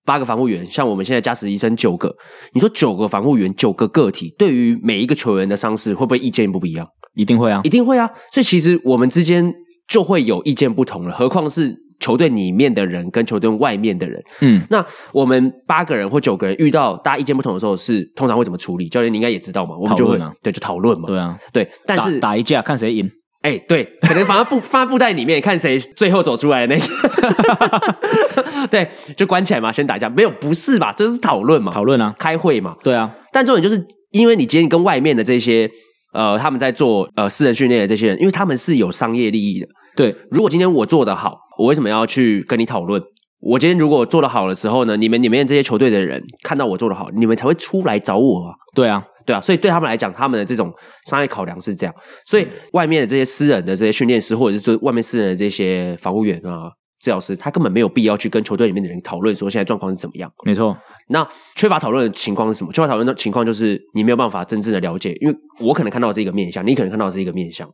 [0.04, 2.14] 八个防护员，像我们现在加时医生九个，
[2.52, 6.86] 你说九个防护员九个个体，对于每一个球员的伤势会不会意见不一样？
[7.14, 8.10] 一定会啊，一定会啊。
[8.32, 9.52] 所以其实我们之间
[9.88, 11.85] 就会有意见不同了，何况是。
[12.06, 18.88] 球队里面的人跟球队外面的人，嗯，那我们八个人或九个人遇到大家意见不同的时候，是通常会怎么处理？
[18.88, 23.10] 教练你应该也知道嘛，我们就会对就讨论嘛，对啊，对，但是打，打一架看谁赢，
[23.42, 30.94] 哎、欸，对，可能放 在布放在布袋里面看谁最后走出来的那个， 对，就关起来嘛，先打一架，没有不是吧？
[30.96, 35.68] 这是讨论嘛，讨论啊，开会嘛，对啊，但重点就是因为你今天跟外面的这些
[36.12, 39.66] 呃他们在做呃私人训练的这些人，因为他们是有商业利益的。
[39.96, 43.02] 对，如果今天我做得好，我为什么要去跟你讨论？
[43.40, 48.54] 我今天如果做得好的时候呢，你们里面这些球队的人看到我做得好，你们才会出来找我啊。
[48.74, 50.72] 对啊，对啊，所以对他们来讲，他们的这种
[51.06, 51.94] 商业考量是这样。
[52.24, 56.70] 所以外面的这些私人的这些训练师，或者是说外面私人的这些防护员啊。
[56.98, 60.32] 治疗师他根本没有必要去跟球队里面的人讨论说现在状况是怎么样。
[60.46, 60.74] 没错，
[61.08, 62.72] 那缺乏讨论的情况是什么？
[62.72, 67.68] 缺乏讨论的情况就是你没有办法真正的了解，因为我可能看到的是一个面相，你可能看到的是一个面相，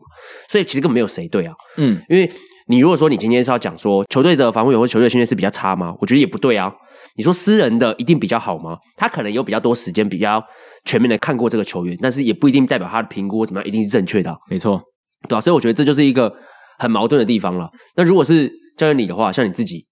[0.50, 1.54] 所以其实根本没有谁对啊。
[1.78, 2.28] 嗯，因为
[2.66, 5.94] 你如果说你今天是要讲说球队的防卫员或球队训练是比较差吗？
[6.01, 6.72] 我觉得也不对啊。
[7.16, 8.77] 你说私人的一定比较好吗？
[8.96, 10.42] 他可能有比较多时间，比较
[10.85, 14.37] 全面的看过这个球员，但是也不一定代表他的评估怎么样一定是正确的啊。
[14.48, 14.81] 没错，
[15.29, 16.33] 对啊，所以我觉得这就是一个
[16.79, 17.70] 很矛盾的地方了。
[17.96, 19.87] 那如果是教练你的话，像你自己。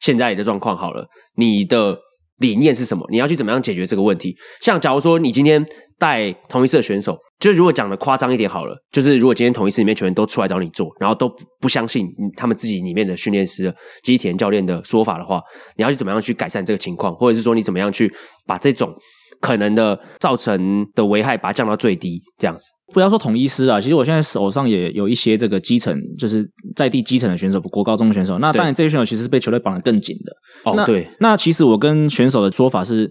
[0.00, 1.06] 现在的状况好了，
[1.36, 1.94] 你的
[2.40, 3.06] 理念是什么？
[3.10, 4.36] 你要去怎么样解决这个问题？
[4.60, 5.64] 像假如说你今天
[5.98, 15.40] 带同一次选手，就如果讲的夸张一点好了，就是如果今天同一次里面球员都出来找你做，然后都不相信他们自己里面的训练师的机体教练的说法的话，
[15.76, 17.14] 你要去怎么样去改善这个情况？
[17.14, 18.12] 或者是说你怎么样去
[18.46, 18.94] 把这种
[19.40, 22.20] 可能的造成的危害把它降到最低？
[22.38, 22.62] 这样子。
[22.92, 28.38] 不要说统一师啊，其实我现在手上也有一些这个基层，就是在地基层的选手，国高中的选手。
[28.40, 30.32] 那当然，这些选手其实是被球队绑得更紧的。
[30.64, 31.06] 哦，那对。
[31.20, 33.08] 那其实我跟选手的说法是，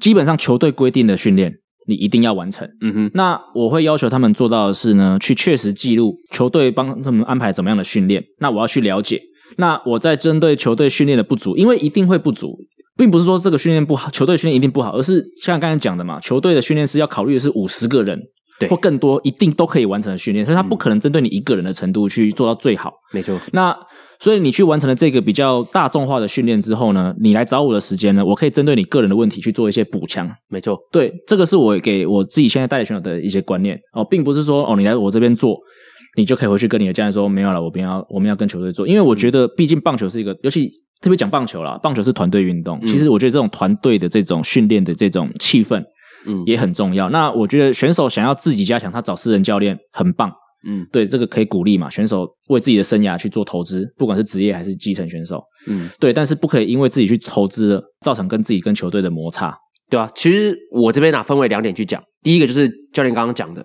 [0.00, 1.52] 基本上球队规定的训练，
[1.88, 2.68] 你一定要完成。
[2.80, 3.10] 嗯哼。
[3.14, 8.22] 那我会要求他们做到的是呢，去确实记录球队帮他们安排怎么样的训练。
[8.38, 9.20] 那我要去了解。
[9.56, 12.56] 那我在针对球队训练的不足，因为一定会不足，
[12.96, 18.20] 并不是说这个训练不好，球队训练一定不好，而是像刚才讲的嘛，球队的训练师要考虑的是五十个人。
[18.58, 22.90] 对，或更多一定都可以完成的训练，所以他不可能针对你一个人的程度去做到最好。
[23.12, 23.38] 没错。
[23.52, 23.76] 那
[24.18, 30.26] 所以你去完成了这个比较大众化的训练之后呢，你来找我的时间呢，我可以针对你个人的问题去做一些补强。
[30.48, 30.74] 没错。
[30.90, 35.54] 对，这个是我给我自己现在带的选手的一些观念哦，并不是说哦，你来我这边做，
[36.16, 42.80] 你就可以回去跟你的家人说没有了，我不要，我们要跟球队做，因为我觉得毕竟棒球是一个，尤其特别讲棒球啦，棒球是团队运动。
[42.86, 45.82] 其实我觉得这种团队的这种训练的这种气氛。
[46.28, 47.08] 嗯，也很重要。
[47.10, 50.28] 那我觉得选手想要自己加强，他找私人教练很棒。
[50.66, 51.88] 嗯，对，这个可以鼓励嘛。
[51.88, 55.40] 选手为自己的生涯去做投资，不管是职业还是基层选手。
[55.68, 59.56] 嗯，对，但是不可以因为自己去投资了，造成跟自己跟球队的摩擦，
[59.88, 60.10] 对吧？
[60.16, 62.02] 其实我这边呢，分为两点去讲。
[62.24, 63.64] 第一个就是教练刚刚讲的，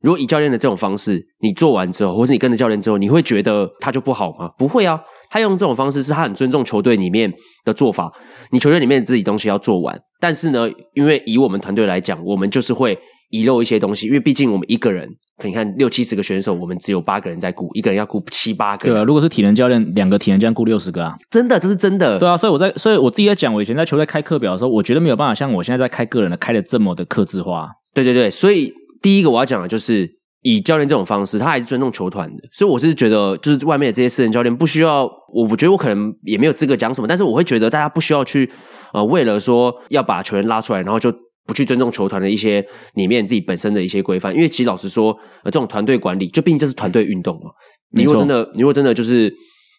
[0.00, 4.50] 如果以教练的这种方式，你做完之后，或是你跟着教练之后，你会觉得他就不好吗？
[4.56, 5.00] 不会啊。
[5.30, 7.32] 他用这种方式是他很尊重球队里面
[7.64, 8.12] 的做法，
[8.50, 12.98] 你球队里面自己东西要做完，但是呢，因为以我们团队来讲，我们就是会
[13.30, 15.08] 遗漏一些东西，因为毕竟我们一个人，
[15.44, 18.88] 你看六七十个选手，我们只有八个人在顾，一个人要顾七八个。
[18.88, 22.18] 对啊，如果是体能教练，两个体能教练顾六十个啊，真的，这是真的。
[22.18, 27.68] 对啊，所以我在，所以我自己在讲，我以前在球队开课表的时候，我觉得没有办法像我现在在开个人的开的这么的克制化。
[27.94, 30.19] 对对对，所以第一个我要讲的就是。
[30.42, 38.50] 以教练这种方式，他还是尊重球团的，所以我是觉得，就是外面的这些私人教练不需要，我我觉得我可能也没有资格讲什么，但是我会觉得大家不需要去，
[38.92, 41.12] 呃，为了说要把球员拉出来，然后就
[41.46, 47.50] 不去尊重球团的一些里面自己本身的一些规范，因为其实老实说，呃，这种团队管理，就毕竟这是团队运动嘛，
[47.92, 49.30] 你如果真的，你如果真的就是，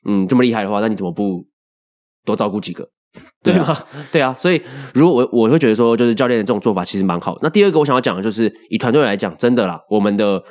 [0.08, 1.45] 嗯，这么厉害的话，那你怎么不
[2.24, 2.88] 多照顾几个？
[3.43, 3.86] 对啊？
[4.12, 4.62] 对啊，所以
[4.93, 7.38] 如果我我会觉得说，就是教练的这种做法其实蛮好。
[7.41, 10.41] 那第二个我想要讲的就是，以团队来讲，真的啦，我们的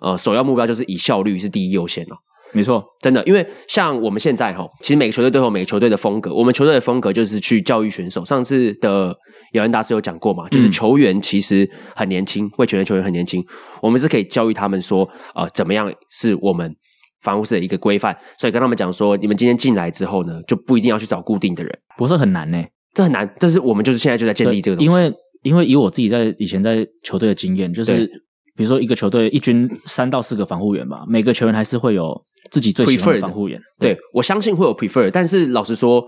[0.00, 2.16] 呃首要目标就是以效率是第一优先哦。
[2.52, 6.32] 没错，真的，因为像我们现在哈，其实每个球队都有每个球队的风格。
[6.32, 8.24] 我们球队的风格就是去教育选手。
[8.24, 9.14] 上次的
[9.52, 13.44] 姚安大师有讲过嘛，就是球员其实很年轻，味全的球员很年轻，
[13.82, 16.74] 我们是可以教育他们说，呃，怎么样是我们
[17.22, 18.16] 防护室的一个规范。
[18.36, 22.62] 所以跟他们讲说，你们今天进来之后呢，就不一定要去找固定的人，不是很难呢？
[22.94, 24.90] 这很难，但是我们就是现在就在建立这个东西。
[24.90, 28.08] 因为因为以我自己在以前在球队的经验，就是。
[28.56, 32.12] 比如说，一个球队一军三到四个防护员吧，每个球员还是会有
[32.50, 33.56] 自己最喜欢的防护员。
[33.78, 36.04] 对，我相信会有 prefer，但是老实说，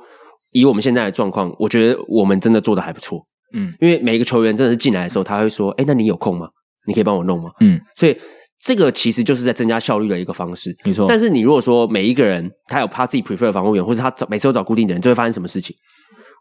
[0.50, 3.24] 以我们现在的状况，我觉得我们真的做的还不错。
[3.54, 6.48] 嗯，因为每一个球员真的是进来的时候，他会说：“哎，那你有空吗？
[6.88, 8.16] 你可以帮我弄吗？”嗯，所以
[8.62, 10.76] 这个其实就是在增加效率的一个方式。
[10.84, 11.06] 没错。
[11.08, 15.74] 但是你如果说每一个人他有他自己 prefer 的防护员，或者他找每次都找固定的人，就会发生什么事情？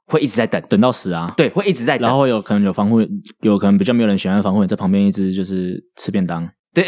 [0.08, 1.32] 会一直在等，等到死啊！
[1.38, 3.08] 对，会一直在等，然后有可能有防护员，
[3.41, 6.49] 有可能比较没有人喜欢的防护员在旁边一直就是吃便当。
[6.73, 6.88] 对，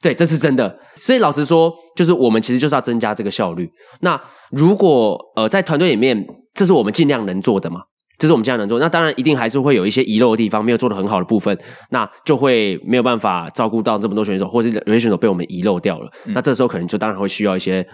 [0.00, 0.74] 对，这是真的。
[0.98, 3.70] 所以老实说，就是我们其实就是要增加这个效率。
[4.00, 4.18] 那
[4.50, 7.82] 如果呃在团队里面，这是我们尽量能做的嘛？
[8.18, 8.78] 这是我们现在能做。
[8.78, 11.58] 那当然一定还是会有一些遗漏的地方，没有做的很好的部分，
[11.90, 16.10] 那就会没有办法照顾到这么多选手，或是有些选手被我们遗漏掉了。
[16.26, 17.86] 嗯、那这时候可能就当然会需要一些。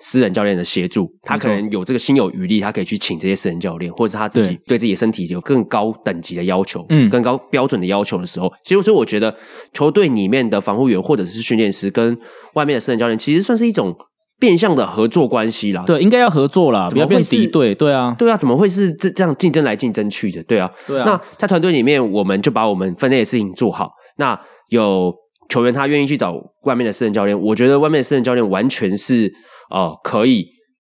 [0.00, 9.36] 私人教练的协助，他可能有这个心有余力，他可以去请这些私人教练，或者是他自己对自己的身体有更高等级的要求，嗯，更高标准的要求的时候，其实所以我觉得
[9.72, 12.16] 球队里面的防护员或者是训练师跟
[12.54, 13.92] 外面的私人教练，其实算是一种
[14.38, 15.82] 变相的合作关系啦。
[15.86, 17.74] 对，应该要合作啦，不要变敌对。
[17.74, 20.42] 对啊，对啊，怎么会是这这样竞争来竞争去的？
[20.44, 21.04] 对啊，对啊。
[21.06, 23.90] 那在团队里面，我们就把我们分内的事情做好。
[24.16, 25.14] 那有
[25.48, 29.32] 球员他愿意去找外面的私人教练，我觉得外面的私人教练完全是
[29.70, 30.46] 哦可以。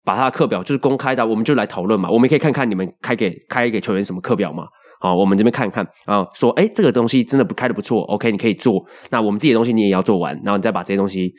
[0.04, 2.08] 把他的课表就是公开的，我们就来讨论嘛。
[2.08, 4.62] 我们可以看看你们开给开给球员什么课表嘛。
[5.00, 8.80] 好，我们这边看一看啊，说哎，这个东西真的不开的不错，OK，你可以做。
[9.10, 11.32] 那我们自己的东西你也要做完，然后你再把这些东西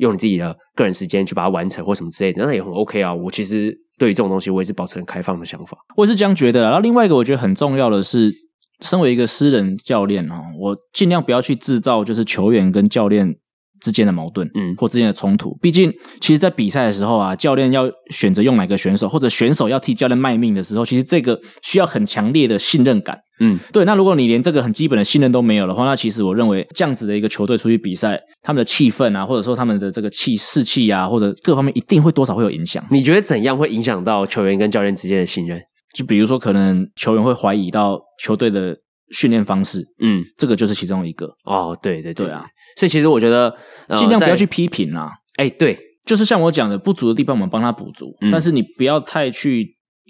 [0.00, 3.14] 用你自己的个人时间去把它完成或什么之类的，那也很 OK 啊。
[3.14, 5.78] 我其实对于这种东西，我也是保持很开放的想法。
[5.96, 6.62] 我也是这样觉得。
[6.62, 8.32] 然后另外一个我觉得很重要的是，
[8.80, 13.36] 身为一个私人教练啊，我尽量不要去制造就是球员跟教练
[13.80, 23.84] 之间的矛盾，嗯，或之间的冲突，毕竟，其实，在比赛的时候啊，教练要选择用哪个选手，或者选手要替教练卖命的时候，其实这个需要很强烈的信任感，嗯，对。
[23.84, 32.84] 那如果你连这个很基本的信任都没有的话，那其实我认为这样子的一个球队出去比赛，他们的气氛啊，或者说他们的这个气士气啊，或者各方面一定会多少会有影响。
[32.90, 35.60] 你觉得怎样会影响到球员跟教练之间的信任？
[35.94, 38.76] 就比如说，可能球员会怀疑到球队的。
[39.12, 43.52] 训练方式，嗯，这个就是其中一个哦，对对对啊，所以其实我觉得
[43.98, 45.76] 尽量不要去批评啦，哎，对，
[46.06, 49.66] 就是像我讲的，不足的地方我们帮他补足，但是你不要太去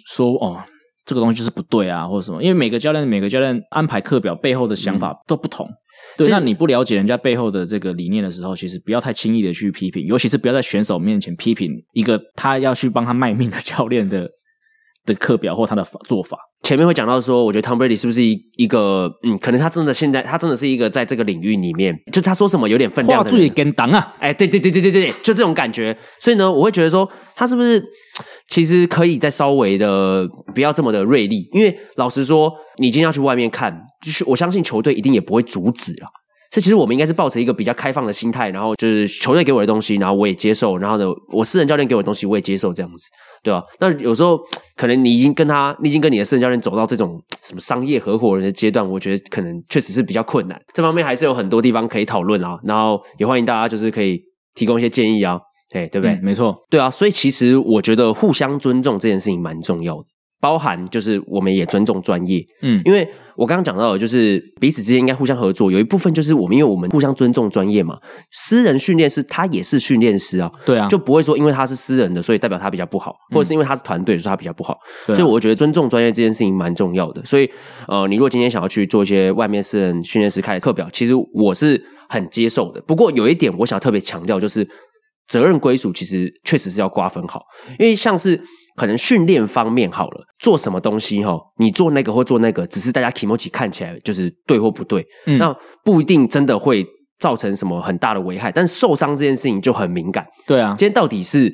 [0.07, 0.63] 说哦，
[1.11, 5.69] 这个东西就是不对啊，或者什么，因为每个教练每个教练安排课表背后的想法都不同，
[6.17, 14.29] 对，那你不了解人家背后的这个理念的时候，其实不要太轻易的去批评，尤其是不要在选手面前批评一个他要去帮他卖命的教练的
[15.05, 16.39] 的课表或他的做法。
[16.63, 25.97] 前面会讲到说，我觉得 Tom Brady 是不是一一个，嗯，可能他真的现在他真的是一个在这个领域里面，就他说什么有点分量的，话最跟当啊，哎，对对对对对对，就这种感觉。
[26.21, 27.83] 所以呢，我会觉得说，他是不是
[28.51, 36.07] 其实可以再稍微的不要这么的锐利，因为老实说，你今天要去外面看，就是我相信球队一定也不会阻止啊。
[36.53, 43.09] 所以其实我们应该是抱着一个比较开放的心态，然后就是球队给我的东西，然后我也接受，然后呢，我私人教练给我的东西我也接受，这样子。
[43.43, 43.63] 对吧？
[43.79, 44.39] 那有时候
[44.77, 50.61] 可能你已经跟他，你已经跟你的私人教练走到这种什么商业合伙人的阶段，我觉得可能确实是比较困难。
[50.75, 52.59] 这方面还是有很多地方可以讨论啊。
[52.65, 54.21] 然后也欢迎大家就是可以
[54.55, 55.41] 提供一些建议啊，
[55.73, 56.15] 哎，对不对？
[56.15, 56.91] 嗯，没错，对啊。
[56.91, 60.05] 所以其实我觉得互相尊重这件事情蛮重要的。
[60.43, 63.07] 包含就是我们也尊重专业，嗯，因为
[63.37, 65.71] 我刚刚讲到的，就是彼此之间应该互相合作。
[65.71, 67.99] 有一部分就是我们，因为我们互相尊重专业嘛。
[68.31, 74.79] 私人训练师他也是训练师啊，对啊，就不会说因为他是私人的，所以代表他比较不好，或者是因为他是团队，所以他比较不好。
[75.09, 77.23] 嗯、所以我觉得尊重专业这件事情蛮重要的。
[77.27, 77.47] 所以
[77.87, 82.81] 呃，你如果今天想要去做一些外面私人训练师开的课表，其实我是很接受的。
[82.87, 84.67] 不过有一点我想特别强调，就是
[85.31, 87.41] 责任归属其实确实是要瓜分好，
[87.79, 88.39] 因为像是。
[88.77, 96.87] 可能训练方面好了，做什么东西哈，你做那个或做那个，只是大家 kimochi 看起来就是对或不对，嗯，那不一定真的会
[97.19, 98.51] 造成什么很大的危害。
[98.51, 101.53] 但是受伤这件事情就很敏感，对啊，今天到底是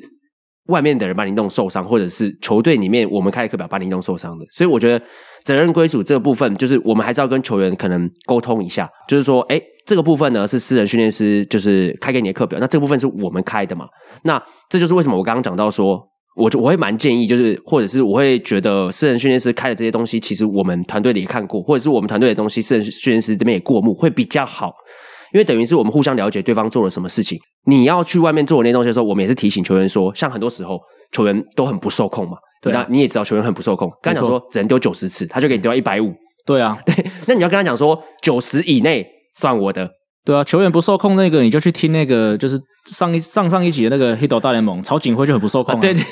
[0.67, 4.45] 外面的人把你弄受伤，或者是球队里面我们开的课表把你弄受伤的？
[4.51, 5.05] 所以我觉得
[5.43, 13.87] 责任归属这个部分，就是我们还是要跟球员可能沟通一下，就是说，哎，这个部分呢是私人训练师就是开给你的课表，那这个部分是我们开的嘛？
[14.23, 16.07] 那这就是为什么我刚刚讲到说。
[16.39, 24.71] 我就我会蛮建议，就是或者是我会觉得私人训练师开的这些东西，其实我们团队里也看过，或者是我们团队的东西，私人训练师这边也过目，会比较好。
[25.33, 27.39] 因因为等于是我们互相了解对方做了什么事情。
[27.65, 30.79] 你要去外面做那些东西的时候，我们也是提醒球员说，像很多时候
[31.11, 32.37] 球员都很不受控嘛。
[32.59, 36.11] 对啊，那你也知道球员很不受控，刚才讲说只能丢九十次，他就给你丢到一百五。
[36.43, 36.95] 对啊， 对，
[37.27, 39.05] 那你要跟他讲说九十以内
[39.39, 39.89] 算我的。
[40.25, 45.77] 对啊，球员不受控那个，你就去听那个，就是上一上上一集的那个《Hito 大联盟》，曹景辉就很不受控啊。
[45.77, 46.03] 啊对对，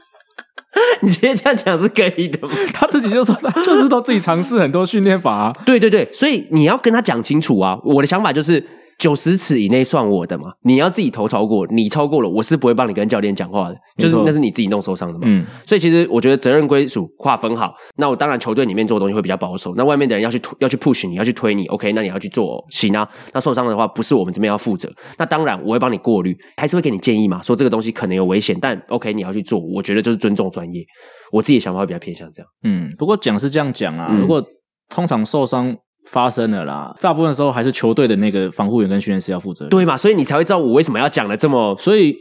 [1.00, 2.54] 你直接这样讲是可以的吗？
[2.74, 5.52] 他自己就说，他就是都自己尝试很多训练法啊。
[5.64, 7.78] 对对对，所以你要跟他讲清楚啊。
[7.84, 8.62] 我的想法就是。
[8.98, 10.52] 九十尺以内算我的嘛？
[10.62, 15.24] 你要自己头超过，你超过了，我是不会帮你跟教练讲话的，就是那是你自己弄受伤的嘛。
[15.24, 17.74] 嗯，所以其实我觉得责任归属划分好。
[17.96, 21.92] 那我当然球队里面做的东西会比较保守，那外面的人要去要去 push 你，要去推你，OK？
[21.92, 23.08] 那你要去做行啊。
[23.32, 24.90] 那受伤的话，不是我们这边要负责。
[25.18, 30.84] 那当然我会帮你过滤，还是会给你建议嘛，说这个东西可能有危险，但 OK 你要去做，我觉得就是尊重专业。
[31.32, 32.48] 我自己的想法会比较偏向这样。
[32.62, 34.42] 嗯，不过讲是这样讲啊，嗯、如果
[34.88, 35.76] 通常受伤。
[36.06, 39.96] 发生了啦，大部分的时候还是球队的那个防护员跟训练师要负责，对嘛？
[39.96, 42.14] 所以你才会知道我为什么要讲的这么，所以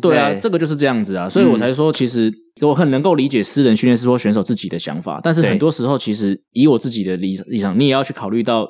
[0.00, 0.38] 对啊，对。
[0.40, 8.68] 这个就是这样子啊，所以我才说，其实我很能够理解私人训练师或选手自己的想法，但是很多时候，其实以我自己的立立场，你也要去考虑到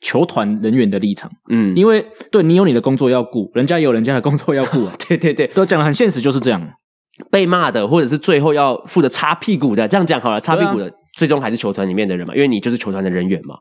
[0.00, 6.62] 球团人员的立场，嗯，因为对你有你的工作要顾，人家也有人家的工作要顾 啊，对对对，都讲的很现实，就是这样，
[7.30, 13.54] 被骂的或者是最后要负责擦屁股的，这样讲好了，擦屁股的最终还是球团里面的人嘛，因为你就是球团的人员嘛。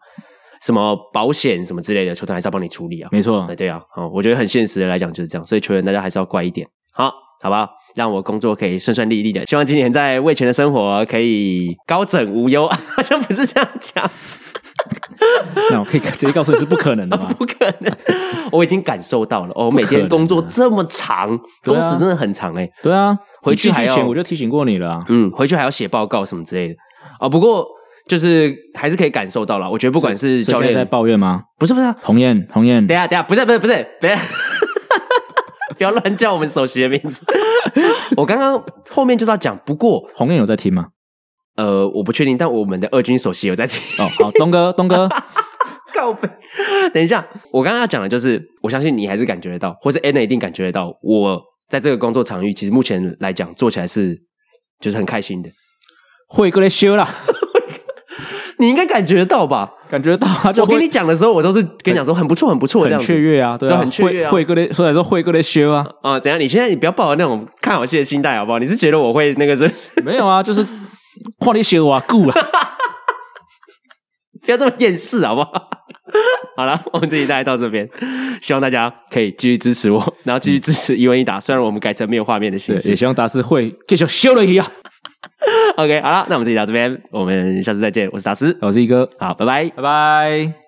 [0.64, 3.10] 什么保险什么之类的，球团还是要帮你处理啊。
[3.12, 7.12] 没错，对对啊，哦，我觉得很现实的来讲就是这样，所以球员大家还是要乖一点，好，
[7.42, 9.46] 好吧，让我工作可以顺顺利利的。
[9.46, 14.10] 希望今年在魏全的生活可以高枕无忧， 好像不是这样讲。
[15.70, 17.28] 那我可以直接告诉你是不可能的吗？
[17.38, 17.94] 不可能，
[18.52, 19.52] 我已经感受到了。
[19.56, 22.68] 哦，每天工作这么长，工时真的很长哎。
[22.82, 26.76] 对啊，回去还要，我就提醒过你了，嗯，回去还要写报告什么之类的。
[27.20, 27.68] 哦，不过。
[28.08, 31.44] 就是还是可以感受到了，我觉得不管是教练在抱怨吗？
[31.58, 34.16] 不是不是，鸿雁鸿雁，等下等下，不是不是不是，不要
[35.78, 37.24] 不要乱叫我们首席的名字。
[38.18, 40.88] 我刚刚后面就是要讲，不过鸿雁有在听吗？
[41.56, 43.80] 呃，我不确定，但我们的二军首席有在听。
[44.04, 45.08] 哦，好，东哥 东哥，
[45.94, 46.30] 告白。
[46.94, 54.20] 等一下，我刚刚要讲的就是，我相信你还是感觉得到，或是 Anna 一定感觉得到，我在这个工作场域，其实目前来讲做起来是
[54.82, 55.50] 就是很开心的。
[56.28, 57.08] 会过来修啦。
[58.60, 59.70] 你应该感觉得到吧？
[59.90, 60.52] 感觉到啊！
[60.58, 64.30] 我跟你讲的时候，我都是跟你讲说很不错，很不错，这样很雀跃啊，对啊，很雀跃啊。
[64.72, 66.20] 所以说会哥的修啊啊！
[66.20, 66.40] 怎样？
[66.40, 68.60] 你现在你不要抱着那种看好戏的心态好不好？
[68.60, 69.70] 你是觉得我会那个是？
[70.04, 70.66] 没有啊，就是
[71.40, 72.34] 夸你修啊，够了，
[74.46, 75.52] 不要这么厌世好不好？
[76.58, 77.88] 好了，我们这一代到这边，
[78.42, 81.40] 希望大家可以继续支持我，然后继续支持一问一答。
[81.40, 84.66] 虽然我们改成没有画面的形式，也希望大师会继续修了一样。
[85.78, 88.10] OK，好了，那我们这集到这边，我们下次再见。
[88.12, 90.63] 我是达斯，我是一哥，好，拜拜，拜拜。